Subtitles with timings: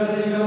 [0.00, 0.39] Amen.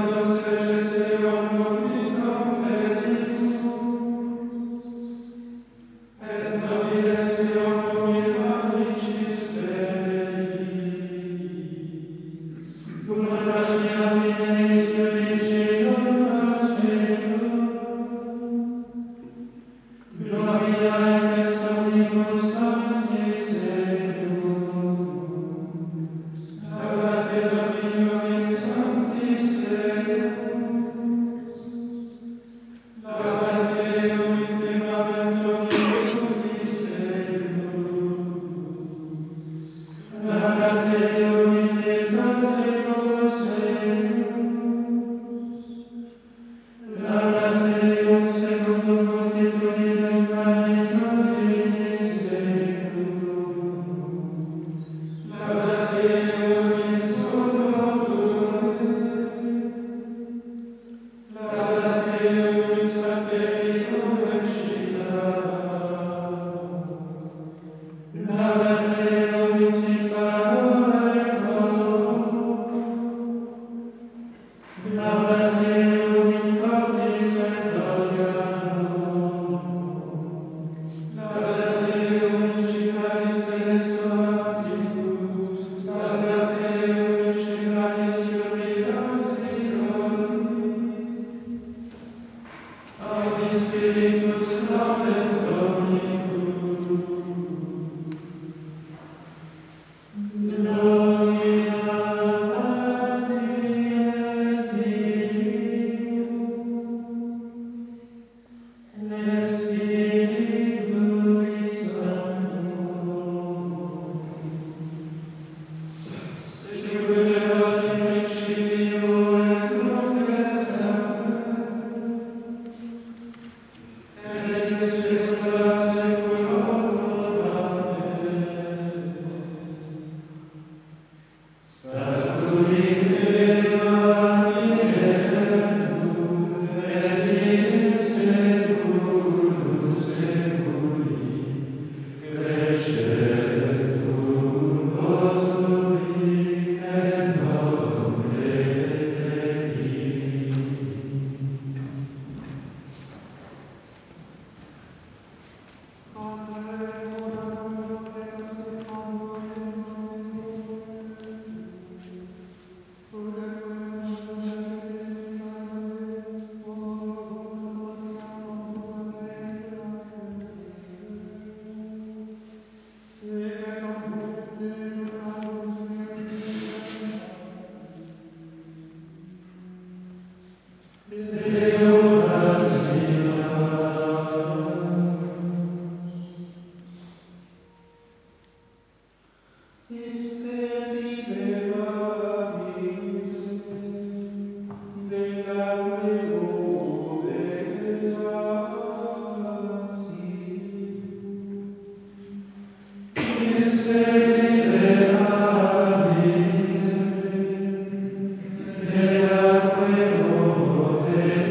[211.14, 211.43] Amen.